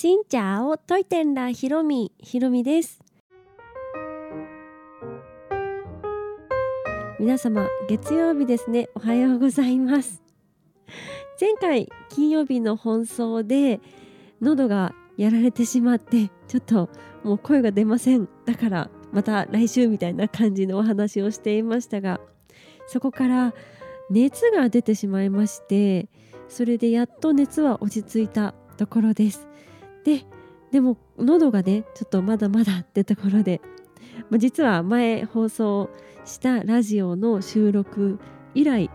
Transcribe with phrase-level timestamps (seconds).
[0.00, 3.00] しんちゃおトイテンラひろみひろみです。
[7.18, 8.88] 皆様月曜日ですね。
[8.94, 10.22] おはようございます。
[11.38, 13.82] 前回金曜日の放送で
[14.40, 16.88] 喉がやられてしまってちょっと
[17.22, 18.26] もう声が出ません。
[18.46, 22.20] だからまた来週みたいな感じのお話をしていましたが
[22.86, 23.52] そこから
[24.08, 26.08] 熱が出てしまいまして
[26.48, 29.50] それでやっと熱は落ち着いたところです。
[30.04, 30.24] で
[30.70, 33.60] でも喉がねちょっとまだまだってところで、
[34.38, 35.90] 実は前放送
[36.24, 38.18] したラジオの収録
[38.54, 38.90] 以来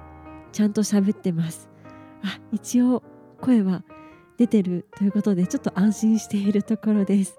[0.51, 1.69] ちゃんと喋ってます。
[2.23, 3.03] あ一応
[3.41, 3.83] 声は
[4.37, 7.37] 出てるということでちょっと安心しているところです。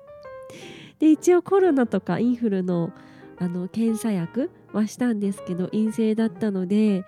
[0.98, 2.92] で一応コロナとかインフルの
[3.38, 7.04] あの検査薬はしたんですけど陰性だったので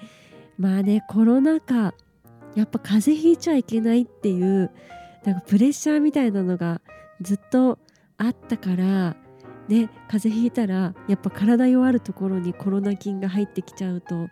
[0.59, 1.95] まあねコロナ禍
[2.55, 4.70] やっぱ風邪ひいちゃいけないっていう
[5.25, 6.81] なんかプレッシャーみたいなのが
[7.21, 7.79] ずっと
[8.17, 9.17] あったから
[9.69, 14.29] ね風邪ひいたらやっぱ体弱るところにコロナ菌が入ってきちゃうと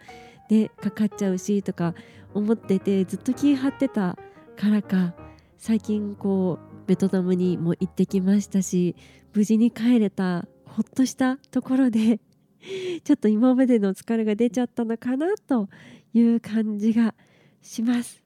[0.51, 1.95] ねかかっちゃうしとか
[2.35, 4.17] 思っててずっと気張ってた
[4.57, 5.15] からか
[5.59, 8.97] 最近こうベトナムにも行ってきましたし
[9.35, 12.21] 無事に帰れたほっとしたところで
[13.05, 15.69] ちょっと今までの疲れが出ちゃったのかなと
[16.13, 17.15] いう感じが
[17.63, 18.23] します。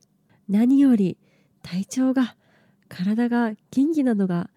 [0.48, 1.16] 何より
[1.62, 2.36] 体調が
[2.90, 4.50] 体が元気なのが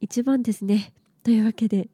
[0.00, 0.94] 一番ですね。
[1.22, 1.90] というわけで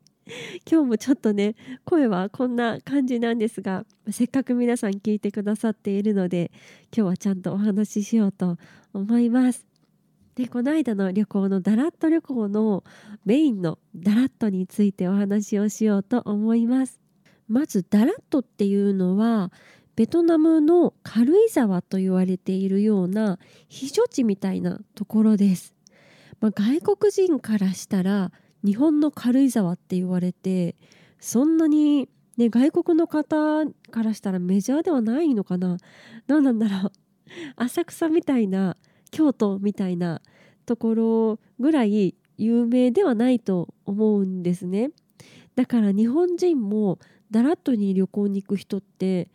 [0.71, 6.53] 今日もちょっとね声はこんな感じなんですがせっかく皆さん聞いてくださっているので
[6.97, 8.57] 今日はちゃんとお話ししようと
[8.93, 9.67] 思います。
[10.37, 12.85] でこの間の旅行のダラット旅行の
[13.25, 17.01] メインのダラットについてお話をしようと思います。
[17.49, 19.51] まずダラットっていうのは
[19.97, 23.39] ベトナムの軽井沢と言われているような
[23.71, 25.75] 避暑地みたいなところです、
[26.41, 28.33] まあ、外国人からしたら
[28.65, 30.77] 日本の軽井沢って言われて
[31.21, 35.79] そんなに、ね、外国の方からしたらメジャーではないのかな。
[36.27, 36.93] どうなんだろう。
[37.57, 38.77] 浅草みたいな
[39.11, 40.21] 京都みたいな
[40.67, 44.91] ところぐらい有名ではないと思うんですね。
[45.55, 46.99] だから日本人も
[47.31, 49.29] ダラットに旅行に行く人って、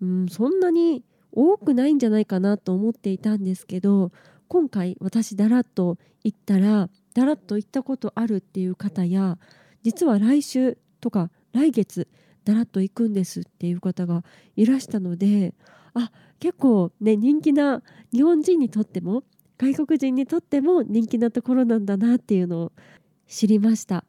[0.00, 4.12] うん、そんなに多くないんじゃないかなと思っていたんですけど
[4.48, 9.38] 今回私ダラッと行ったらだらっと行ったことあるっていう方や
[9.82, 12.08] 実は来週とか来月
[12.44, 14.24] だらっと行くんですっていう方が
[14.56, 15.54] いらしたので
[15.94, 16.10] あ
[16.40, 17.82] 結構ね人気な
[18.12, 19.24] 日本人にとっても
[19.58, 22.72] 外国人にとっても人気なところなんだなっていうのを
[23.26, 24.04] 知りました。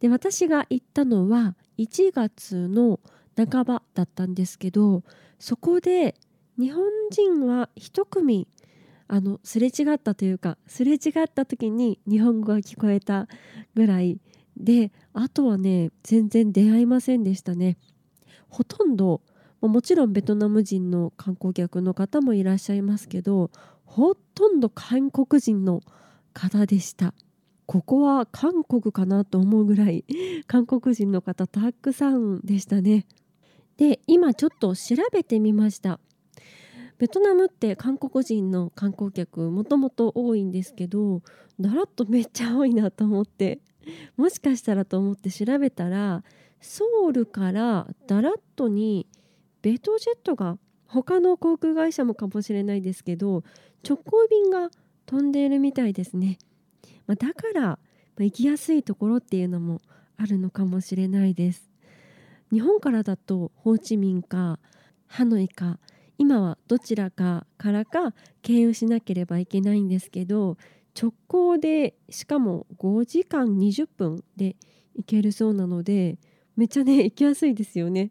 [0.00, 3.00] で私が行ったのは1月の
[3.36, 5.02] 半ばだったんですけど
[5.38, 6.14] そこで
[6.58, 8.48] 日本人は1組
[9.12, 13.26] あのすれ違ったというかすれ違った時に日本語が聞こえた
[13.74, 14.20] ぐらい
[14.56, 17.76] であとはね全然出会いませんでしたね。
[18.48, 19.20] ほとんど
[19.60, 23.50] もちろんベトナム人の観光客の方もいらっしゃいますけど
[23.84, 25.80] ほとんど韓国人の
[26.32, 27.12] 方でした。
[27.66, 30.04] ここは韓国かなと思うぐらい
[30.46, 33.06] 韓国人の方たくさんでしたね。
[33.76, 35.98] で今ちょっと調べてみました。
[37.00, 41.22] ベトナムって韓国人の観光客もともと多いんですけど
[41.58, 43.58] だらっとめっちゃ多いなと思って
[44.18, 46.22] もしかしたらと思って調べたら
[46.60, 49.08] ソウルからダラットに
[49.62, 53.44] ベトジェットが他の航空会社もかもしれないですけど
[53.82, 54.68] 直行便が
[55.06, 56.36] 飛んでいるみたいですね、
[57.06, 57.78] まあ、だから、
[58.18, 59.80] 行きやすいところっていうのも
[60.18, 61.70] あるのかもしれないです。
[62.52, 64.58] 日本からだとホーチミンか
[65.06, 65.80] ハノイか
[66.20, 70.58] 今はどちらかからか経由しなければいけないんですけど
[70.94, 74.54] 直行でしかも5時間20分で
[74.94, 76.18] 行けるそうなので
[76.58, 78.10] めっちゃね行きやすいですよね。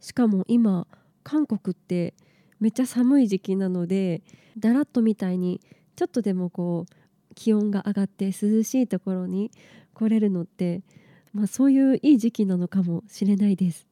[0.00, 0.88] しかも今
[1.22, 2.14] 韓国って
[2.58, 4.24] めっちゃ寒い時期なので
[4.58, 5.60] だらっとみたいに
[5.94, 9.52] ちょっとでもこう気温が上がって涼しいところに
[9.94, 10.82] 来れるのって、
[11.32, 13.86] まあ、そういういい時期なのかもしれないです。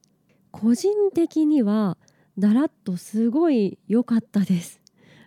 [0.51, 1.97] 個人的には
[2.37, 4.81] だらっとすごい良かったです。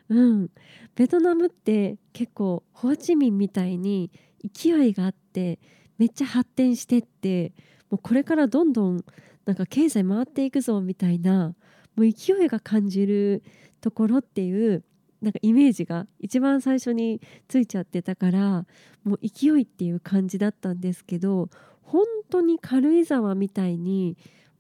[0.09, 0.51] うん、
[0.95, 4.11] ベトナムって結構ホーチミンみたいに
[4.55, 5.59] 勢いがあって
[5.99, 7.53] めっちゃ発展してって
[7.91, 9.05] もうこれからどんどん
[9.45, 11.55] なんか経済回っていくぞみたいな
[11.97, 13.43] もう勢いが感じる
[13.81, 14.85] ところっていう
[15.23, 18.67] なんかイメージが一番最初についちゃってたから
[19.03, 21.49] もう勢いっていう感じだったんですけど
[21.83, 24.17] 本当に軽井沢みたいに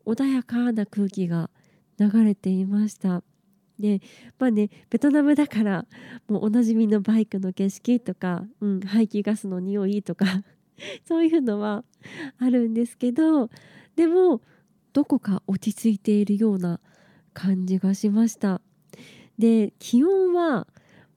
[0.06, 1.50] 穏やかな空気が
[1.98, 3.22] 流れていました。
[3.78, 4.00] で
[4.38, 5.86] まあねベトナムだから
[6.28, 10.26] もうおなじみのバイクの景色とか、うん、排気ガスの匂いとか
[11.04, 11.84] そういうのは
[12.38, 13.50] あるんですけど
[13.94, 14.40] でも
[14.92, 16.80] どこか落ち着いているような
[17.34, 18.62] 感じがしました。
[19.38, 20.66] で気温は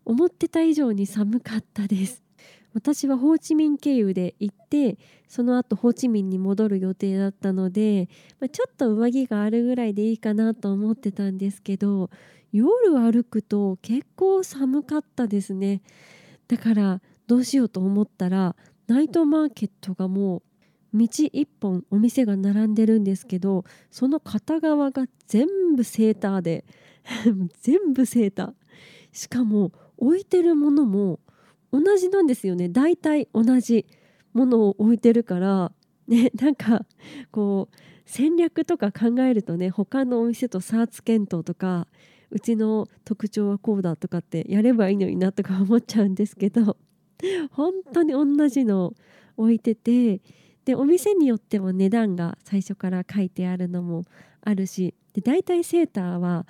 [0.03, 2.28] 思ってた以上に寒かったです。
[2.73, 12.09] 私はホーチミン経由で行ってその後ホーチミンに戻る予定だったので、ま、ちょっと上着があるぐらいでいいかなと思ってたんですけど
[12.51, 15.81] 夜歩くと結構寒かったですね。
[16.47, 18.55] だからどうしようと思ったら
[18.87, 26.65] ナイトマーケットがもう道一本お店が並んでるんですけどその片側が全部セーターで
[27.61, 28.53] 全部セーター。
[29.11, 31.19] しかも置いてるものも
[31.71, 32.69] 同じなんですよね。
[32.69, 33.85] 大体同じ
[34.33, 35.71] ものを置いてるから。
[36.09, 36.85] ねなんか
[37.31, 37.75] こう
[38.05, 41.87] 戦略とか考えるとね他のお店と差つ検討とか
[42.31, 46.77] うちの特徴はこうだとかってやればいいのになとか思っちゃうんですけど
[47.51, 48.93] 本当に同じの
[49.37, 50.21] 置いてて
[50.65, 54.03] でお店によっても値段が最初から書いてあるのも
[54.41, 56.45] あるしで大体セーターは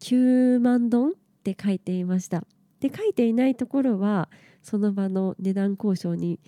[0.00, 1.12] 9万ドンっ
[1.42, 2.44] て書いていました。
[2.84, 4.28] で書いていないところは
[4.62, 6.38] その場の値段交渉に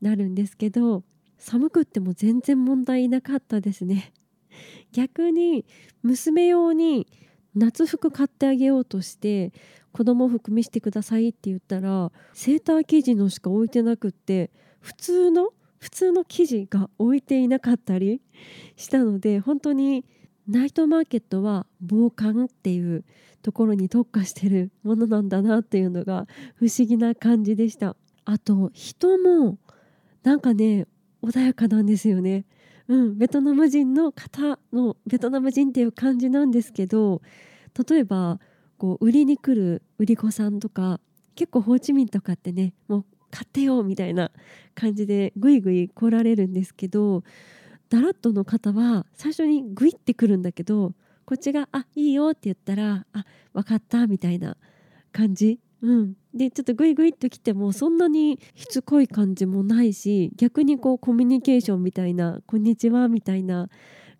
[0.00, 1.04] なるんですけど
[1.38, 4.12] 寒くっても全然問題なかったですね。
[4.90, 5.64] 逆に
[6.02, 7.06] 娘用に
[7.54, 9.52] 夏服買ってあげようとして
[9.92, 14.50] 子供服見せてくださいって言ったらセーター生地のしか置いてなくって
[14.80, 18.20] 普通の普通の生地が置いていなかったり
[18.74, 20.04] したので本当に
[20.48, 23.04] ナイトマーケットは防寒っていう
[23.44, 26.26] ところに特化してるものなんだなっていうのが
[26.56, 27.94] 不思議な感じでした。
[28.24, 29.58] あと人も
[30.22, 30.86] なんかね
[31.22, 32.46] 穏やかなんですよね。
[32.88, 37.20] うん、ベトナム人の方のベトナム人っていう感じなんですけど
[37.88, 38.40] 例えば
[38.78, 41.00] こう売りに来る売り子さんとか
[41.34, 44.30] 結構ホーチミンとかってねもう買ってよみたいな
[44.74, 47.24] 感じでぐいぐい来られるんですけど
[47.90, 50.92] ダラットの方は最初にグイってくるんだけど
[51.24, 54.56] こっちが「あいいよ」って言ったら「あ分かった」みたいな
[55.12, 55.60] 感じ。
[55.82, 63.68] うん、でちょっとグイグイっと来てもそんなにしつこい感じもないし逆にこうコミュニケーションみたいな「こんにちは」みたいな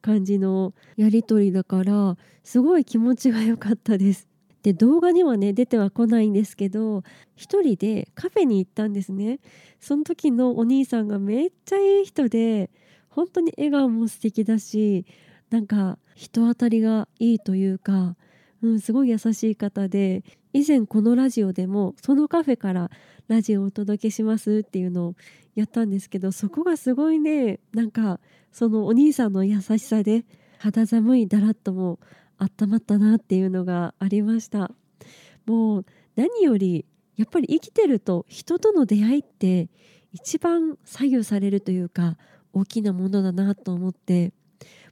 [0.03, 4.29] 感じのやり取りだからすごい気持ちが良かったです。
[4.63, 7.03] で動画にはね出てはこないんですけど
[7.35, 9.41] 一人でカフェに行ったんですね。
[9.81, 12.71] その時のお兄さんがめっちゃいい人で
[13.09, 15.07] 本当に笑顔も素敵だし
[15.55, 18.17] なんか人当たりがいいというか
[18.65, 20.25] うん、すごい優しい方で
[20.55, 22.91] 以前このラジオでもそのカフェから
[23.29, 25.15] ラジオをお届けしますっていうのを
[25.55, 28.21] やったんですけどそこがすごいねなんか
[28.53, 30.25] そのお兄さんの優しさで
[30.59, 32.01] 肌寒いだらっとも
[32.39, 34.71] 温まったなっていうのがありました。
[35.45, 35.87] もう
[36.17, 36.87] 何より
[37.17, 39.69] やっぱり生きてると人との出会いって
[40.13, 42.17] 一番左右されるというか
[42.55, 44.33] 大きなものだなと思って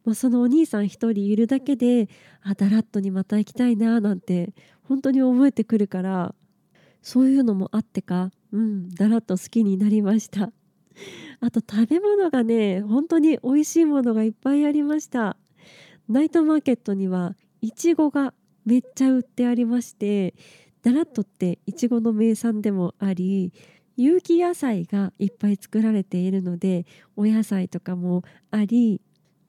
[0.05, 2.09] まあ、そのお兄さん一人いるだけで
[2.43, 4.53] あダラッとにまた行きたいななんて
[4.89, 6.35] 本当に覚えてくるから
[7.03, 10.53] そういうのもあってかうんダラッと好きになりました。
[11.41, 15.37] あと食べ物がね本当に美味しいものがいっぱいありました。
[16.09, 18.35] ナイトマーケットにはいちごが
[18.65, 20.35] めっちゃ売ってありまして
[20.83, 23.53] ダラットっていちごの名産でもあり
[23.97, 29.01] 有機野菜がいっぱい作られているのでお野菜とかもあり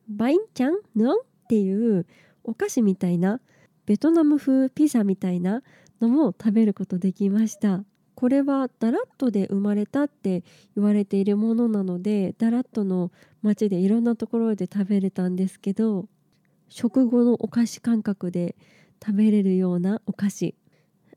[0.09, 2.05] バインチャンヌっていう
[2.43, 3.39] お菓子みたいな？
[3.85, 5.61] ベトナム風ピザみたいな
[5.99, 7.83] のも食べることできました。
[8.15, 10.43] これはダラットで生まれたって
[10.75, 16.05] 言われているものなのでダラットの街でいろんなところで食べれたんですけど
[16.69, 18.55] 食後のお菓子感覚で
[19.03, 20.55] 食べれるようなお菓子。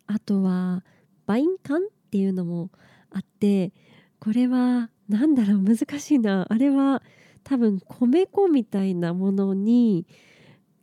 [0.07, 0.85] あとは
[1.27, 2.71] バインカンっていうのも
[3.11, 3.73] あって
[4.19, 5.63] これは何だろう？
[5.63, 6.47] 難しいな。
[6.49, 7.03] あれは
[7.49, 10.05] 多分米粉みたいなものに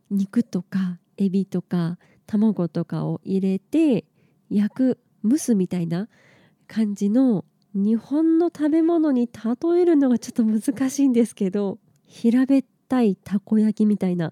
[0.09, 4.05] 肉とかエビとか卵とかを入れて
[4.49, 6.07] 焼く蒸すみたいな
[6.67, 7.43] 感じの
[7.73, 14.31] 日本の食べ物に例えるのがちょっと難しいんですけど平べったいたこ焼きみたいな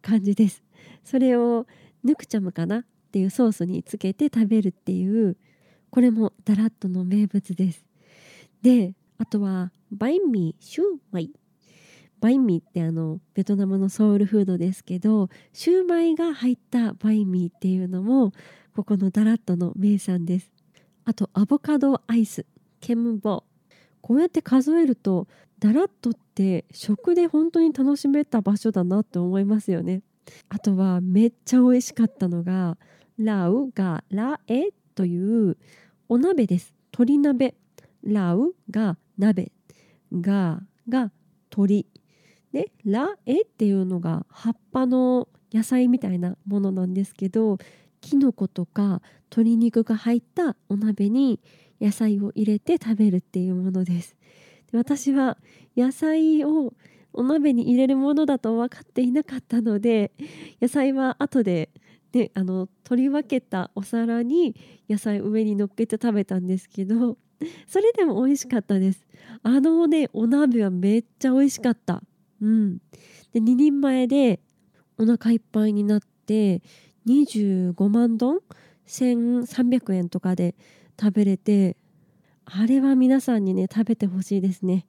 [0.00, 0.62] 感じです。
[1.04, 1.66] それを
[2.02, 2.78] ヌクチャムかな？
[2.78, 5.36] っていうソースにつけて食べるっていう
[5.90, 7.84] これもダラットの名物です。
[8.62, 11.30] であとはバインミーシューマイ。
[12.20, 18.32] バインミーってあのベトナムのソウルフードですけどシューマイが入ったバインミーっていうのも
[18.74, 20.52] ここのダラットの名産です。
[21.04, 22.46] あとアボカドアイス
[22.80, 23.44] ケムボ。
[24.00, 25.26] こうやって数えると
[25.58, 30.02] ダラットって食で本当に楽しめた場所だなって思いますよね。
[30.48, 32.76] あとはめっちゃ美味しかったのが
[33.18, 35.56] ラウがラエという
[36.08, 36.74] お鍋です。
[36.92, 37.54] 鶏鍋。
[38.02, 39.52] ラウが鍋。
[40.12, 41.10] ガが
[41.50, 41.86] 鳥。
[42.52, 47.58] でラエっていうのが葉っぱの野菜みたいなものなんですけど
[48.00, 51.40] きのことか鶏肉が入ったお鍋に
[51.80, 54.16] 野菜を入れて食べるっていうものです。
[54.72, 55.38] で私は
[55.76, 56.74] 野菜を
[57.12, 60.12] お鍋に入れるものだと分かっていなかったので
[60.60, 61.70] 野菜は後で
[62.12, 64.56] ね、あの取り分けたお皿に
[64.88, 67.18] 野菜上に乗っけて食べたんですけど
[67.66, 69.06] それでも美味しかったです。
[69.42, 72.02] あのねお鍋はめっちゃ美味しかった。
[72.40, 72.78] うん
[73.32, 74.40] で2人前で
[74.98, 76.62] お腹いっぱいになって
[77.06, 78.40] 25万丼
[78.86, 80.54] 1300円とかで
[81.00, 81.76] 食べれて
[82.44, 84.86] あれは皆さんにね食べてほしいですね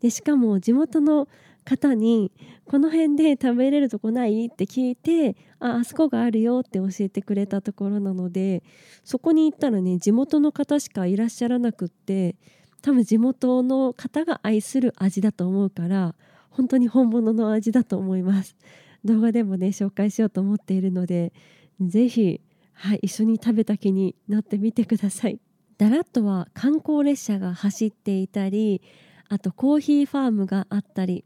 [0.00, 1.28] でしかも地元の
[1.64, 2.30] 方に
[2.66, 8.62] 「この辺で食べれるとこない?」って聞いて「ああそこがあるよ」って教えてくれたところなので
[9.02, 12.36] そこに行ったらね地元の方しかいらっしゃらなくって
[12.82, 16.14] 多分地元の方が愛する味だと思うから
[16.54, 18.56] 本当に本物の味だと思います。
[19.04, 21.32] 動画でもね紹介しようと思っているので
[21.80, 22.40] 是非
[22.72, 25.40] はい一緒に食べた気になってみてください。
[25.76, 28.80] ダラッとは観光列車が走っていたり
[29.28, 31.24] あとコーヒーファームがあったり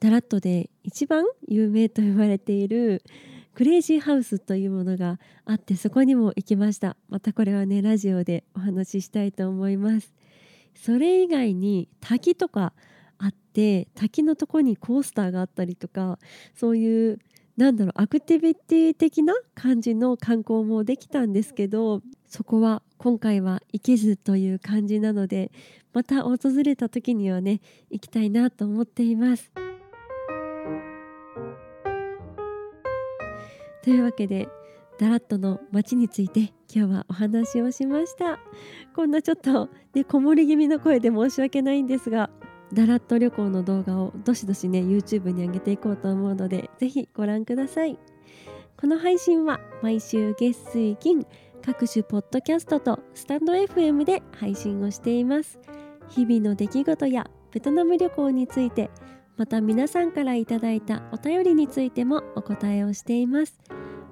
[0.00, 3.04] ダラットで一番有名と言われている
[3.54, 6.96] クレイジーハウスというものがあってそこにも行きました。
[7.08, 10.12] またこれはねラジオでお話ししたいと思います。
[10.74, 12.72] それ以外に滝とか
[13.54, 16.18] て滝のとこにコースターがあったりとか
[16.54, 17.18] そういう
[17.56, 25.52] なんだろうアクティビティ的な感じの観光もできたんですけどそこは今回は行けずという感じなので
[25.92, 29.52] また訪れた時にはね行きたいなと思っています。
[33.84, 34.48] というわけで
[34.98, 38.38] ダラットの街について今日はお話をしました
[38.94, 42.30] こんなちょっとねこもり気味の声で申し訳ないんですが
[42.74, 47.98] ダラット旅行の動画をどしどしね YouTube に上げていこうと思うのでぜひご覧ください。
[48.76, 51.24] この配信は毎週月水金
[51.64, 55.58] 各種ポッドキャストとスタンド FM で配信をしています。
[56.08, 58.90] 日々の出来事やベトナム旅行について
[59.36, 63.60] また皆さんからいただいたお便りについてもお答えをしています。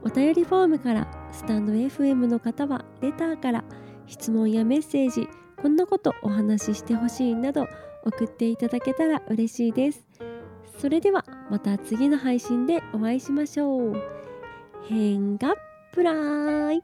[0.04, 3.64] お便りフォームからスタンド FM の方はレターから
[4.06, 5.28] 質問やメッセージ
[5.60, 7.68] こんなことお話ししてほしいなど
[8.04, 10.04] 送っていただけたら嬉しいです。
[10.78, 13.96] それではまた次の配信でお会いしましょう。
[14.88, 15.54] 変が
[15.92, 16.82] プライ